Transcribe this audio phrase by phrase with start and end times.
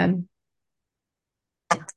[0.00, 0.26] And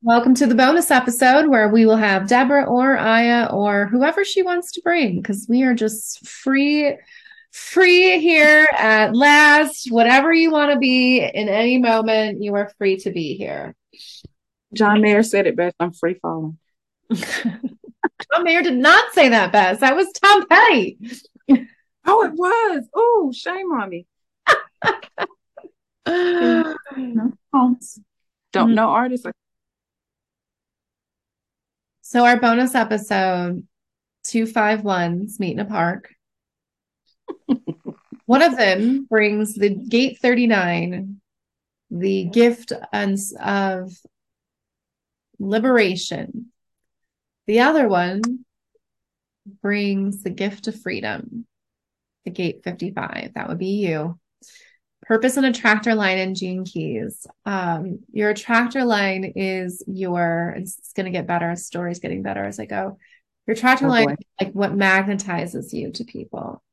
[0.01, 4.43] welcome to the bonus episode where we will have Deborah or Aya or whoever she
[4.43, 6.97] wants to bring because we are just free
[7.53, 9.89] free here at last.
[9.89, 13.73] Whatever you want to be in any moment you are free to be here.
[14.73, 16.57] John mayer said it best i'm free falling.
[17.13, 19.79] John mayer did not say that best.
[19.79, 20.97] That was tom petty.
[22.05, 22.83] Oh it was.
[22.93, 24.05] Oh shame on me
[28.51, 28.75] don't mm-hmm.
[28.75, 29.25] know artists
[32.01, 33.65] so our bonus episode
[34.23, 36.09] two five ones meet in a park
[38.25, 41.19] one of them brings the gate 39,
[41.91, 42.71] the gift
[43.39, 43.97] of
[45.39, 46.51] liberation.
[47.47, 48.21] The other one
[49.61, 51.45] brings the gift of freedom,
[52.23, 53.31] the gate 55.
[53.35, 54.17] That would be you.
[55.07, 57.27] Purpose and attractor line in Gene Keys.
[57.45, 61.55] Um, your attractor line is your, it's going to get better.
[61.55, 62.97] Story's getting better as I go.
[63.45, 66.63] Your attractor oh, line like what magnetizes you to people.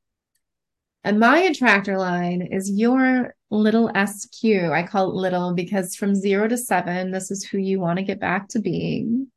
[1.03, 4.45] And my attractor line is your little SQ.
[4.45, 8.05] I call it little because from zero to seven, this is who you want to
[8.05, 9.29] get back to being.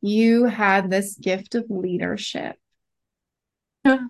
[0.00, 2.56] You had this gift of leadership.
[3.84, 4.08] the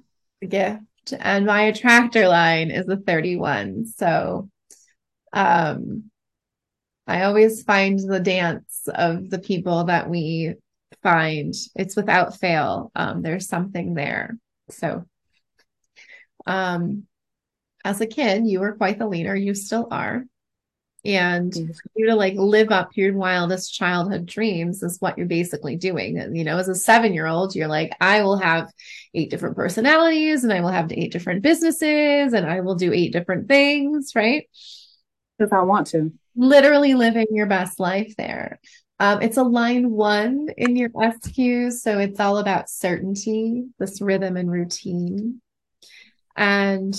[0.49, 0.83] gift.
[1.13, 3.87] And my attractor line is a 31.
[3.87, 4.49] So
[5.33, 6.11] um
[7.07, 10.55] I always find the dance of the people that we
[11.03, 11.53] find.
[11.75, 12.91] It's without fail.
[12.95, 14.39] Um, there's something there.
[14.71, 15.05] So
[16.47, 17.07] um,
[17.85, 19.37] as a kid, you were quite the leader.
[19.37, 20.25] You still are.
[21.05, 21.55] And
[21.95, 26.19] you to like live up your wildest childhood dreams is what you're basically doing.
[26.19, 28.73] And, you know, as a seven year old, you're like, I will have
[29.13, 33.13] eight different personalities and I will have eight different businesses and I will do eight
[33.13, 34.49] different things, right?
[35.39, 36.13] If I want to.
[36.37, 38.59] Literally living your best life there.
[38.99, 41.73] Um, it's a line one in your SQ.
[41.79, 45.41] So it's all about certainty, this rhythm and routine.
[46.37, 46.95] And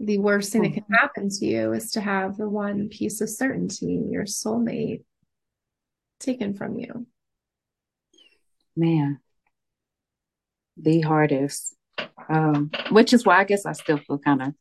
[0.00, 0.94] the worst thing that can mm-hmm.
[0.94, 5.04] happen to you is to have the one piece of certainty, your soulmate,
[6.18, 7.06] taken from you.
[8.74, 9.20] Man,
[10.78, 11.76] the hardest.
[12.28, 14.54] Um, which is why I guess I still feel kind of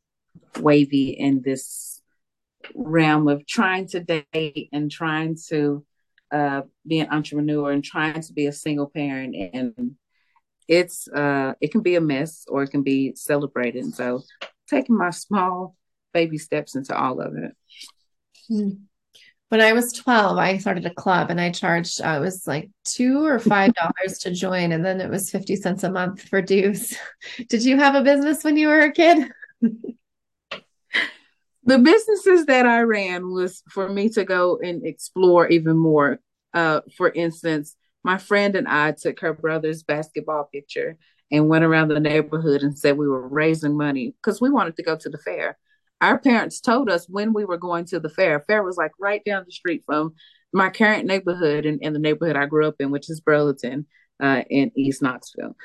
[0.61, 2.01] wavy in this
[2.75, 5.85] realm of trying to date and trying to
[6.31, 9.95] uh, be an entrepreneur and trying to be a single parent and
[10.67, 13.83] it's uh it can be a mess or it can be celebrated.
[13.83, 14.21] And so
[14.69, 15.75] taking my small
[16.13, 17.55] baby steps into all of it.
[18.47, 18.69] Hmm.
[19.49, 22.69] When I was 12, I started a club and I charged, uh, it was like
[22.83, 26.41] two or five dollars to join, and then it was 50 cents a month for
[26.41, 26.95] dues.
[27.49, 29.31] Did you have a business when you were a kid?
[29.61, 29.95] the
[31.79, 36.19] businesses that I ran was for me to go and explore even more.
[36.53, 40.97] Uh, for instance, my friend and I took her brother's basketball picture
[41.31, 44.83] and went around the neighborhood and said we were raising money because we wanted to
[44.83, 45.57] go to the fair.
[46.01, 48.39] Our parents told us when we were going to the fair.
[48.41, 50.13] Fair was like right down the street from
[50.53, 53.85] my current neighborhood and, and the neighborhood I grew up in, which is Burlington
[54.19, 55.55] uh, in East Knoxville.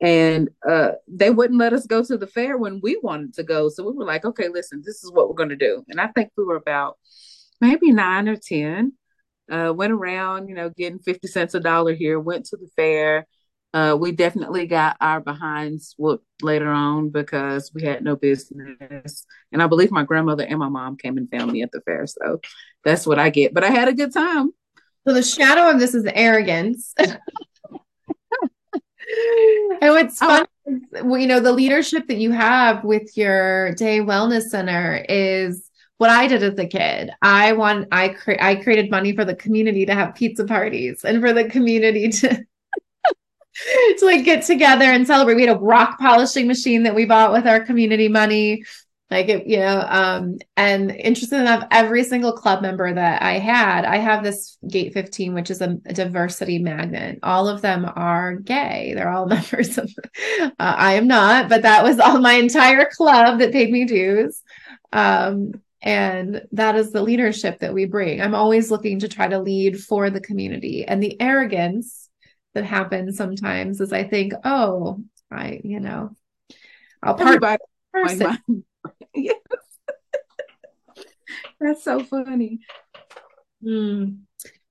[0.00, 3.68] And uh, they wouldn't let us go to the fair when we wanted to go.
[3.68, 5.84] So we were like, okay, listen, this is what we're going to do.
[5.88, 6.98] And I think we were about
[7.60, 8.92] maybe nine or 10
[9.50, 13.26] uh, went around, you know, getting 50 cents a dollar here, went to the fair.
[13.74, 19.26] Uh, we definitely got our behinds whooped later on because we had no business.
[19.50, 22.06] And I believe my grandmother and my mom came and found me at the fair.
[22.06, 22.40] So
[22.84, 23.52] that's what I get.
[23.52, 24.52] But I had a good time.
[25.08, 26.94] So the shadow of this is arrogance.
[26.98, 27.18] and
[29.80, 30.46] what's fun,
[30.94, 31.16] oh.
[31.16, 35.68] you know, the leadership that you have with your DAI Wellness center is
[35.98, 37.10] what I did as a kid.
[37.22, 41.20] I want I cre- I created money for the community to have pizza parties and
[41.20, 42.44] for the community to
[43.98, 45.34] to like get together and celebrate.
[45.34, 48.64] We had a rock polishing machine that we bought with our community money.
[49.10, 53.84] Like it, you know, um, and interesting enough, every single club member that I had,
[53.84, 57.20] I have this Gate 15, which is a, a diversity magnet.
[57.22, 58.92] All of them are gay.
[58.94, 59.92] They're all members of.
[60.40, 64.42] Uh, I am not, but that was all my entire club that paid me dues.
[64.92, 68.20] Um, and that is the leadership that we bring.
[68.20, 70.86] I'm always looking to try to lead for the community.
[70.86, 72.03] And the arrogance
[72.54, 76.10] that happens sometimes is I think, oh, I, you know,
[77.02, 77.58] I'll part by
[77.92, 78.64] person.
[79.14, 79.36] yes.
[81.60, 82.60] That's so funny.
[83.64, 84.20] Mm.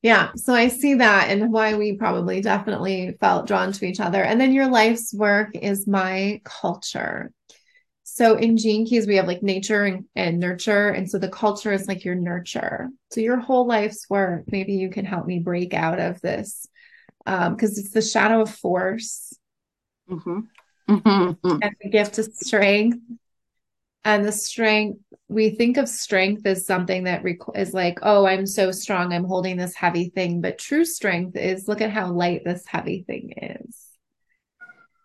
[0.02, 0.32] Yeah.
[0.36, 4.24] So I see that and why we probably definitely felt drawn to each other.
[4.24, 7.32] And then your life's work is my culture.
[8.04, 10.90] So in Gene Keys, we have like nature and, and nurture.
[10.90, 12.90] And so the culture is like your nurture.
[13.12, 16.68] So your whole life's work, maybe you can help me break out of this
[17.26, 19.34] because um, it's the shadow of force
[20.10, 20.40] mm-hmm.
[20.90, 21.58] Mm-hmm.
[21.62, 22.98] and the gift of strength.
[24.06, 25.00] And the strength,
[25.30, 29.24] we think of strength as something that rec- is like, oh, I'm so strong, I'm
[29.24, 30.42] holding this heavy thing.
[30.42, 33.88] But true strength is look at how light this heavy thing is.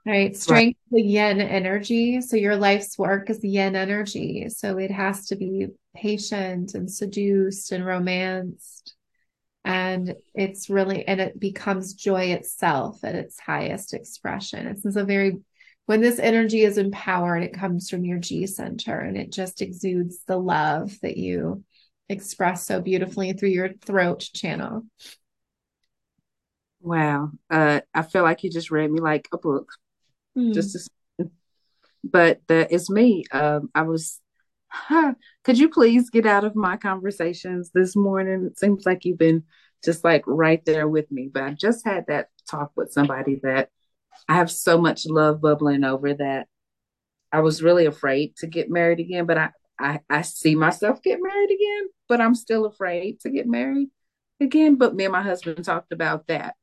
[0.05, 0.37] Right.
[0.37, 1.03] Strength right.
[1.03, 2.21] the yin energy.
[2.23, 4.49] So your life's work is the yin energy.
[4.49, 8.95] So it has to be patient and seduced and romanced.
[9.69, 14.67] And it's really, and it becomes joy itself at its highest expression.
[14.67, 15.41] It's, it's a very,
[15.85, 20.21] when this energy is empowered, it comes from your G center and it just exudes
[20.27, 21.65] the love that you
[22.09, 24.87] express so beautifully through your throat channel.
[26.81, 27.33] Wow.
[27.51, 29.71] Uh, I feel like you just read me like a book
[30.35, 30.55] mm.
[30.55, 31.31] just to,
[32.03, 33.25] but the, it's me.
[33.33, 34.19] Um, I was,
[35.45, 38.49] could you please get out of my conversations this morning?
[38.51, 39.45] It seems like you've been
[39.85, 43.71] just like right there with me, but I just had that talk with somebody that
[44.29, 46.49] I have so much love bubbling over that
[47.33, 51.21] I was really afraid to get married again, but I, I, I see myself get
[51.23, 53.89] married again, but I'm still afraid to get married
[54.41, 54.77] again.
[54.77, 56.57] But me and my husband talked about that.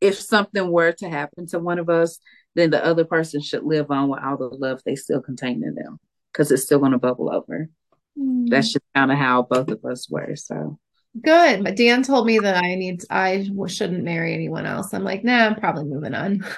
[0.00, 2.18] If something were to happen to one of us,
[2.54, 5.74] then the other person should live on with all the love they still contain in
[5.74, 5.98] them
[6.36, 7.70] because it's still going to bubble over.
[8.18, 8.50] Mm.
[8.50, 10.36] That's just kind of how both of us were.
[10.36, 10.78] So
[11.20, 11.64] good.
[11.64, 14.92] But Dan told me that I need, I shouldn't marry anyone else.
[14.92, 16.44] I'm like, nah, I'm probably moving on.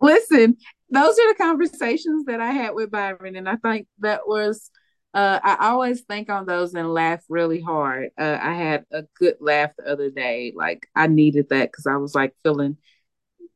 [0.00, 0.56] Listen,
[0.90, 4.70] those are the conversations that I had with Byron, and I think that was.
[5.14, 8.10] Uh, I always think on those and laugh really hard.
[8.16, 10.52] Uh, I had a good laugh the other day.
[10.54, 12.76] Like I needed that because I was like feeling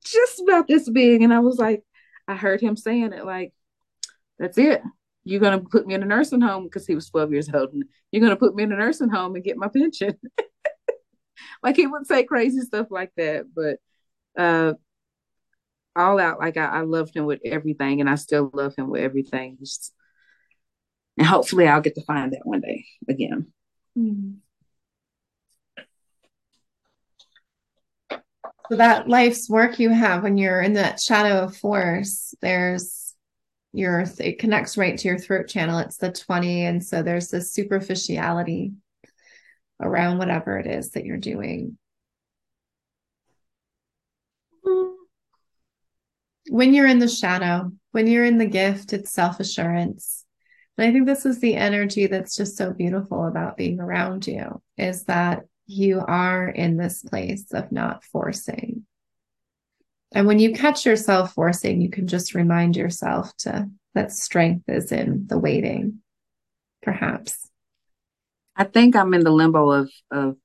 [0.03, 1.21] just about this big.
[1.23, 1.85] And I was like,
[2.29, 3.53] I heard him saying it like,
[4.39, 4.83] that's it.
[5.25, 7.73] You're going to put me in a nursing home because he was 12 years old.
[7.73, 10.19] And you're going to put me in a nursing home and get my pension.
[11.63, 13.47] like he would say crazy stuff like that.
[13.55, 13.79] But
[14.41, 14.75] uh,
[15.95, 18.01] all out, like I, I loved him with everything.
[18.01, 19.59] And I still love him with everything.
[19.61, 19.95] Just,
[21.17, 23.53] and hopefully I'll get to find that one day again.
[23.97, 24.39] Mm-hmm.
[28.71, 33.15] So that life's work you have when you're in that shadow of force, there's
[33.73, 35.79] your it connects right to your throat channel.
[35.79, 36.65] It's the 20.
[36.65, 38.73] And so there's this superficiality
[39.81, 41.77] around whatever it is that you're doing.
[46.49, 50.25] When you're in the shadow, when you're in the gift, it's self assurance.
[50.77, 54.63] And I think this is the energy that's just so beautiful about being around you
[54.77, 58.87] is that you are in this place of not forcing.
[60.15, 64.93] And when you catch yourself forcing, you can just remind yourself to that strength is
[64.93, 66.01] in the waiting,
[66.83, 67.49] perhaps.
[68.55, 70.37] I think I'm in the limbo of of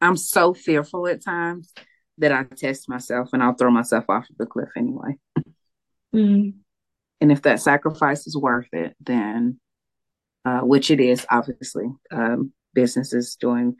[0.00, 1.72] I'm so fearful at times
[2.18, 5.18] that I test myself and I'll throw myself off the cliff anyway.
[6.14, 6.54] Mm.
[7.20, 9.58] And if that sacrifice is worth it, then
[10.44, 13.74] uh, which it is, obviously, um, business is doing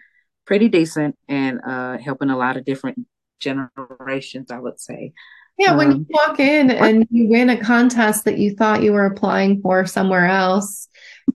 [0.47, 3.07] pretty decent and uh, helping a lot of different
[3.39, 5.13] generations, I would say.
[5.59, 8.93] Yeah, when um, you walk in and you win a contest that you thought you
[8.93, 10.89] were applying for somewhere else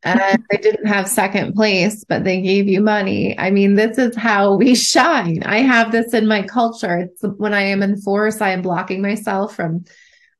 [0.03, 3.37] and they didn't have second place, but they gave you money.
[3.37, 5.41] I mean, this is how we shine.
[5.43, 6.99] I have this in my culture.
[6.99, 9.85] It's when I am in force, I am blocking myself from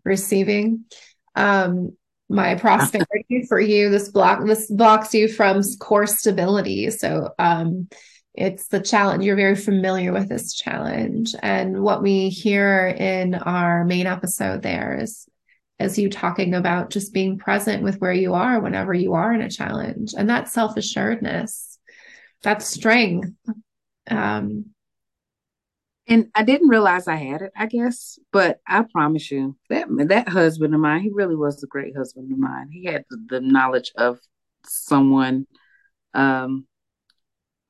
[0.03, 0.86] receiving
[1.36, 1.96] um,
[2.31, 3.89] my prosperity for you.
[3.89, 6.89] This block this blocks you from core stability.
[6.89, 7.89] So um,
[8.33, 9.23] it's the challenge.
[9.23, 11.35] You're very familiar with this challenge.
[11.41, 15.27] And what we hear in our main episode there is
[15.79, 19.41] as you talking about just being present with where you are whenever you are in
[19.41, 20.13] a challenge.
[20.17, 21.79] And that self-assuredness,
[22.43, 23.29] that strength.
[24.09, 24.67] Um,
[26.08, 30.29] and I didn't realize I had it, I guess, but I promise you that that
[30.29, 32.70] husband of mine, he really was a great husband of mine.
[32.72, 34.20] He had the, knowledge of
[34.65, 35.46] someone
[36.13, 36.65] um,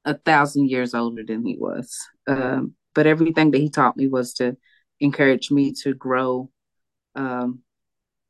[0.05, 1.97] a thousand years older than he was.
[2.25, 4.57] Um, but everything that he taught me was to
[5.00, 6.50] encourage me to grow
[7.15, 7.59] um,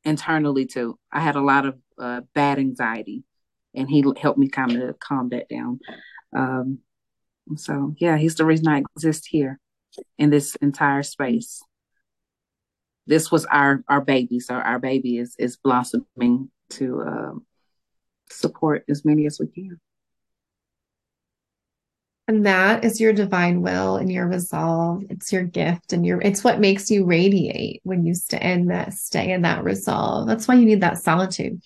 [0.04, 0.98] internally too.
[1.12, 3.24] I had a lot of uh, bad anxiety,
[3.74, 5.78] and he helped me kind of calm that down.
[6.34, 6.80] Um,
[7.56, 9.60] so yeah, he's the reason I exist here
[10.18, 11.62] in this entire space.
[13.06, 17.46] This was our our baby, so our baby is is blossoming to um,
[18.30, 19.80] support as many as we can
[22.28, 25.02] And that is your divine will and your resolve.
[25.10, 28.94] It's your gift and your it's what makes you radiate when you stay in that
[28.94, 30.28] stay in that resolve.
[30.28, 31.60] That's why you need that solitude.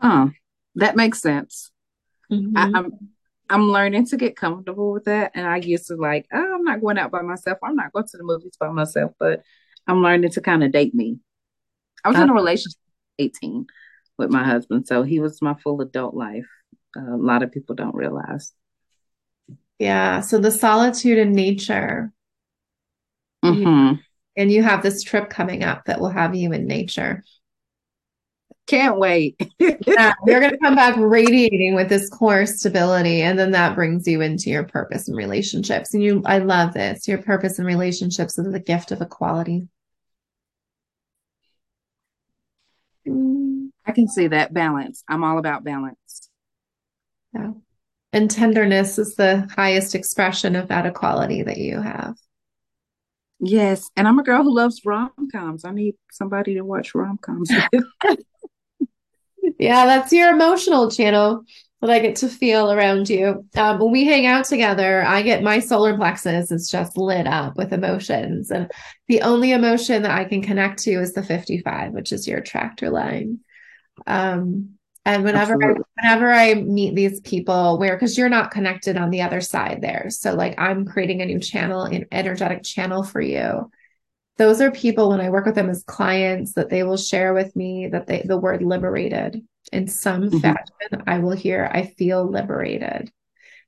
[0.00, 0.28] Huh.
[0.74, 1.70] That makes sense.
[2.30, 2.56] Mm-hmm.
[2.76, 2.82] I,
[3.48, 5.32] I'm learning to get comfortable with that.
[5.34, 7.58] And I used to like, oh, I'm not going out by myself.
[7.62, 9.42] I'm not going to the movies by myself, but
[9.86, 11.18] I'm learning to kind of date me.
[12.04, 12.40] I was uh, in a uh-huh.
[12.40, 12.78] relationship
[13.18, 13.66] 18
[14.18, 16.46] with my husband, so he was my full adult life.
[16.96, 18.52] Uh, a lot of people don't realize.
[19.78, 20.20] Yeah.
[20.20, 22.12] So the solitude in nature.
[23.44, 24.00] Mm-hmm.
[24.36, 27.22] and you have this trip coming up that will have you in nature.
[28.66, 29.36] Can't wait.
[29.58, 33.22] yeah, you're going to come back radiating with this core stability.
[33.22, 35.94] And then that brings you into your purpose and relationships.
[35.94, 37.06] And you, I love this.
[37.06, 39.68] Your purpose and relationships is the gift of equality.
[43.06, 45.04] I can see that balance.
[45.08, 46.28] I'm all about balance.
[47.32, 47.52] Yeah.
[48.12, 52.16] And tenderness is the highest expression of that equality that you have.
[53.38, 53.90] Yes.
[53.96, 55.64] And I'm a girl who loves rom coms.
[55.64, 57.50] I need somebody to watch rom coms.
[59.58, 61.44] yeah, that's your emotional channel
[61.80, 63.46] that I get to feel around you.
[63.56, 67.56] Um, when we hang out together, I get my solar plexus is just lit up
[67.56, 68.50] with emotions.
[68.50, 68.70] And
[69.08, 72.90] the only emotion that I can connect to is the 55, which is your attractor
[72.90, 73.40] line.
[74.06, 79.10] Um, and whenever I, whenever I meet these people where because you're not connected on
[79.10, 80.08] the other side there.
[80.10, 83.70] So like I'm creating a new channel, an energetic channel for you.
[84.38, 87.56] Those are people when I work with them as clients that they will share with
[87.56, 90.38] me that they the word liberated in some mm-hmm.
[90.38, 91.02] fashion.
[91.06, 93.10] I will hear, I feel liberated.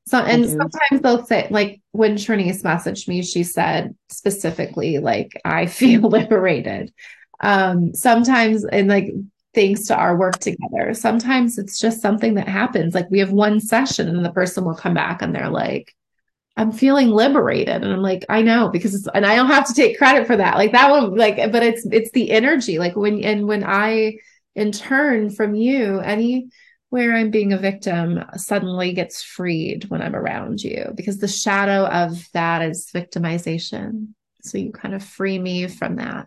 [0.06, 5.66] So and sometimes they'll say, like when Trinice messaged me, she said specifically, like, I
[5.80, 6.92] feel liberated.
[7.40, 9.12] Um, sometimes and like
[9.54, 10.94] thanks to our work together.
[10.94, 12.94] Sometimes it's just something that happens.
[12.94, 15.94] Like we have one session and the person will come back and they're like,
[16.58, 17.68] I'm feeling liberated.
[17.68, 20.36] And I'm like, I know because it's, and I don't have to take credit for
[20.36, 20.56] that.
[20.56, 22.80] Like that one, like, but it's, it's the energy.
[22.80, 24.16] Like when, and when I,
[24.56, 30.60] in turn from you, anywhere I'm being a victim suddenly gets freed when I'm around
[30.60, 34.08] you because the shadow of that is victimization.
[34.42, 36.26] So you kind of free me from that.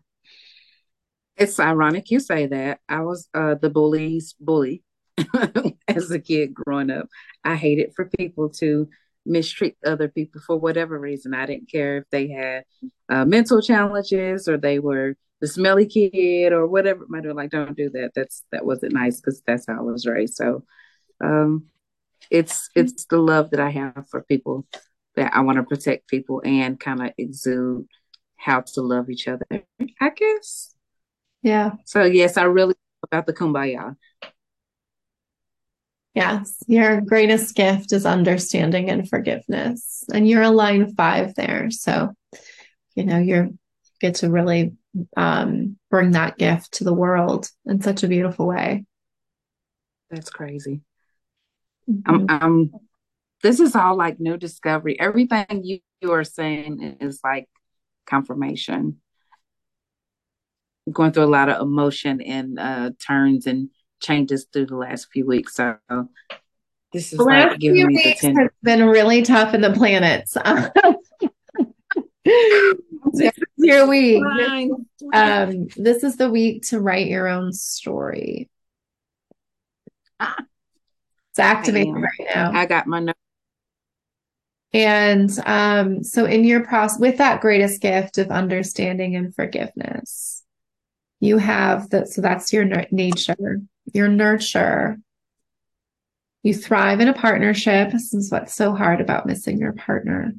[1.35, 2.79] It's ironic you say that.
[2.87, 4.83] I was uh, the bully's bully
[5.89, 7.07] as a kid growing up.
[7.43, 8.87] I hated for people to
[9.25, 11.33] mistreat other people for whatever reason.
[11.33, 12.63] I didn't care if they had
[13.09, 17.05] uh, mental challenges or they were the smelly kid or whatever.
[17.07, 18.11] My dad like, don't do that.
[18.15, 20.35] That's that wasn't nice because that's how I was raised.
[20.35, 20.63] So,
[21.23, 21.65] um,
[22.29, 24.65] it's it's the love that I have for people
[25.15, 27.87] that I want to protect people and kind of exude
[28.37, 29.45] how to love each other.
[29.99, 30.75] I guess.
[31.41, 31.71] Yeah.
[31.85, 33.95] So yes, I really about the kumbaya.
[36.13, 40.03] Yes, your greatest gift is understanding and forgiveness.
[40.13, 41.71] And you're a line five there.
[41.71, 42.11] So,
[42.95, 43.49] you know, you're
[44.01, 44.73] get to really
[45.15, 48.85] um, bring that gift to the world in such a beautiful way.
[50.09, 50.81] That's crazy.
[51.89, 52.11] Mm-hmm.
[52.11, 52.71] I'm, I'm,
[53.43, 54.99] this is all like new discovery.
[54.99, 57.47] Everything you, you are saying is like
[58.05, 58.97] confirmation
[60.91, 63.69] going through a lot of emotion and uh, turns and
[64.01, 65.55] changes through the last few weeks.
[65.55, 65.77] So
[66.91, 70.33] this is the like giving me the has been really tough in the planets.
[72.25, 74.23] this is your week.
[75.13, 78.49] Um, this is the week to write your own story.
[80.19, 82.51] It's activating right now.
[82.51, 83.15] I got my note.
[84.73, 90.43] And um, so, in your process, with that greatest gift of understanding and forgiveness,
[91.19, 93.61] you have that so that's your nature
[93.93, 94.97] your nurture.
[96.43, 97.91] You thrive in a partnership.
[97.91, 100.33] This is what's so hard about missing your partner.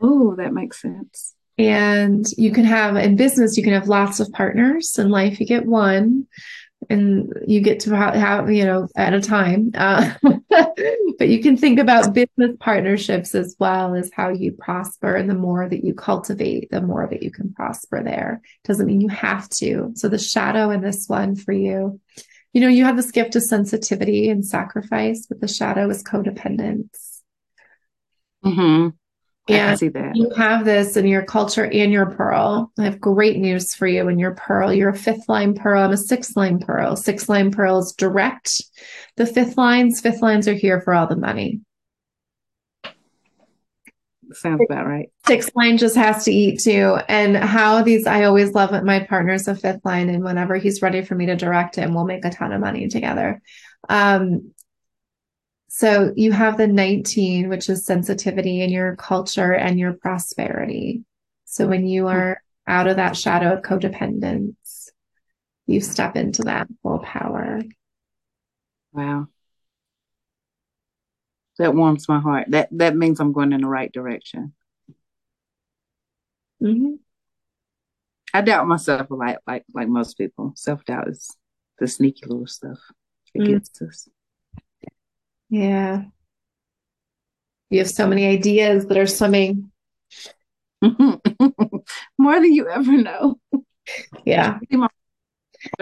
[0.00, 1.34] Oh that makes sense.
[1.58, 4.98] And you can have in business you can have lots of partners.
[4.98, 6.26] In life you get one
[6.90, 9.70] and you get to have, you know at a time.
[9.74, 10.12] Uh,
[11.18, 15.14] but you can think about business partnerships as well as how you prosper.
[15.14, 18.42] And the more that you cultivate the more that you can prosper there.
[18.64, 19.92] Doesn't mean you have to.
[19.94, 22.00] So the shadow in this one for you
[22.52, 27.20] you know you have this gift of sensitivity and sacrifice but the shadow is codependence
[28.44, 28.88] mm-hmm.
[29.48, 30.14] I and see that.
[30.14, 32.70] You have this in your culture and your pearl.
[32.78, 34.72] I have great news for you in your pearl.
[34.72, 35.82] You're a fifth line pearl.
[35.82, 36.94] I'm a sixth line pearl.
[36.94, 38.62] Sixth line pearls direct.
[39.16, 41.60] The fifth lines, fifth lines are here for all the money.
[44.34, 45.10] Sounds about right.
[45.26, 46.98] Sixth line just has to eat too.
[47.08, 48.84] And how these, I always love it.
[48.84, 52.04] My partner's a fifth line, and whenever he's ready for me to direct him, we'll
[52.04, 53.40] make a ton of money together.
[53.88, 54.52] Um,
[55.68, 61.04] So you have the 19, which is sensitivity in your culture and your prosperity.
[61.46, 64.90] So when you are out of that shadow of codependence,
[65.66, 67.62] you step into that full power.
[68.92, 69.28] Wow.
[71.62, 72.46] That warms my heart.
[72.50, 74.52] That that means I'm going in the right direction.
[76.60, 76.94] Mm-hmm.
[78.34, 80.54] I doubt myself a lot, like like most people.
[80.56, 81.30] Self doubt is
[81.78, 82.78] the sneaky little stuff
[83.34, 83.46] that Mm.
[83.46, 84.08] gets us.
[85.50, 86.04] Yeah.
[87.70, 89.70] You have so many ideas that are swimming.
[90.82, 93.38] More than you ever know.
[94.24, 94.58] Yeah.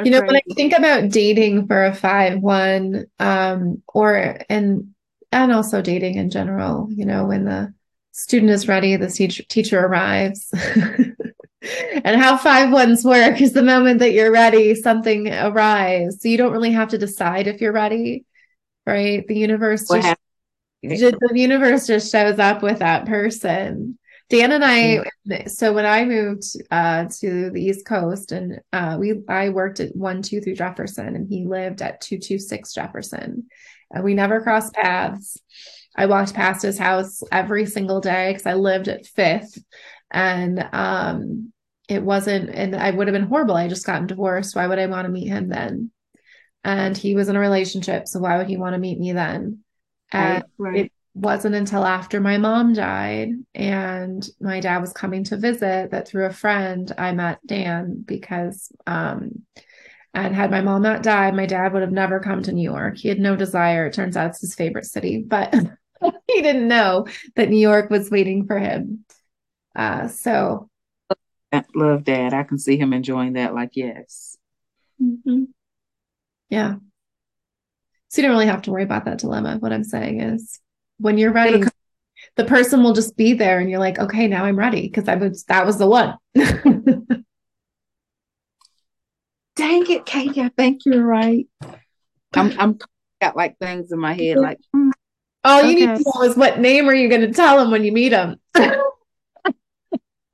[0.04, 4.94] You know, when I think about dating for a five one, um, or and
[5.32, 7.72] and also dating in general, you know, when the
[8.12, 10.52] student is ready, the teacher teacher arrives.
[12.04, 16.22] And how five ones work is the moment that you're ready, something arrives.
[16.22, 18.24] So you don't really have to decide if you're ready,
[18.86, 19.26] right?
[19.26, 20.06] The universe just
[21.00, 23.98] just- the universe just shows up with that person.
[24.30, 25.02] Dan and I,
[25.48, 29.94] so when I moved uh, to the East Coast, and uh, we, I worked at
[29.96, 33.48] one two three Jefferson, and he lived at two two six Jefferson,
[33.90, 35.36] and we never crossed paths.
[35.96, 39.58] I walked past his house every single day because I lived at Fifth,
[40.12, 41.52] and um,
[41.88, 43.56] it wasn't, and I would have been horrible.
[43.56, 44.54] I just gotten divorced.
[44.54, 45.90] Why would I want to meet him then?
[46.62, 49.64] And he was in a relationship, so why would he want to meet me then?
[50.14, 50.84] Right, right.
[50.84, 56.08] it wasn't until after my mom died and my dad was coming to visit that
[56.08, 59.42] through a friend I met Dan because um
[60.12, 62.96] and had my mom not died, my dad would have never come to New York.
[62.96, 63.86] He had no desire.
[63.86, 65.54] It turns out it's his favorite city, but
[66.26, 69.04] he didn't know that New York was waiting for him.
[69.76, 70.68] Uh so
[71.52, 72.32] I love dad.
[72.32, 73.54] I can see him enjoying that.
[73.54, 74.38] Like, yes.
[75.02, 75.48] mhm.
[76.48, 76.76] yeah.
[78.08, 79.58] So you don't really have to worry about that dilemma.
[79.58, 80.60] What I'm saying is
[81.00, 81.64] when you're ready,
[82.36, 85.16] the person will just be there and you're like, okay, now I'm ready because I
[85.16, 86.16] was that was the one.
[89.56, 90.40] Dang it, Katie.
[90.40, 91.46] I think you're right.
[92.34, 92.78] I'm I'm
[93.20, 94.90] got like things in my head like hmm,
[95.44, 97.84] All you need to know is what name are you going to tell him when
[97.84, 98.36] you meet him?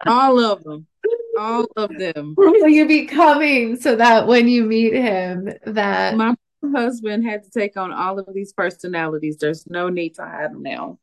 [0.07, 0.87] all of them.
[1.39, 2.35] All of them.
[2.39, 6.35] Will you be coming so that when you meet him, that My
[6.71, 9.39] husband had to take on all of these personalities.
[9.39, 10.99] There's no need to hide them now.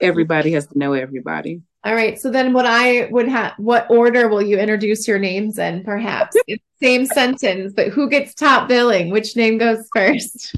[0.00, 1.62] Everybody has to know everybody.
[1.84, 2.18] all right.
[2.18, 5.84] So then, what I would have, what order will you introduce your names in?
[5.84, 6.36] Perhaps
[6.82, 9.10] same sentence, but who gets top billing?
[9.10, 10.56] Which name goes first?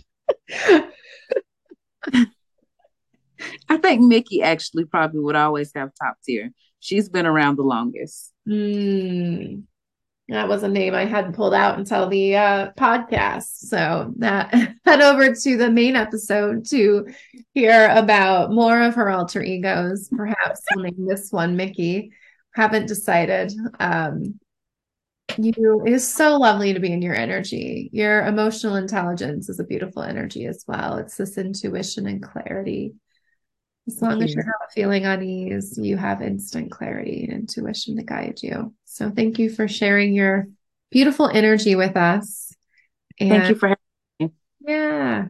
[3.68, 6.50] I think Mickey actually probably would always have top tier.
[6.80, 8.32] She's been around the longest.
[8.46, 9.60] Hmm.
[10.28, 13.66] That was a name I hadn't pulled out until the uh, podcast.
[13.66, 14.52] So that
[14.84, 17.06] head over to the main episode to
[17.54, 20.08] hear about more of her alter egos.
[20.14, 22.12] Perhaps we'll name this one Mickey.
[22.54, 23.52] Haven't decided.
[23.80, 24.38] Um,
[25.38, 27.88] you it is so lovely to be in your energy.
[27.92, 30.98] Your emotional intelligence is a beautiful energy as well.
[30.98, 32.94] It's this intuition and clarity.
[33.88, 34.36] As long as you.
[34.36, 38.74] you're not feeling unease, you have instant clarity and intuition to guide you.
[38.84, 40.46] So thank you for sharing your
[40.90, 42.52] beautiful energy with us.
[43.18, 43.78] Thank you for having
[44.20, 44.30] me.
[44.60, 45.28] yeah,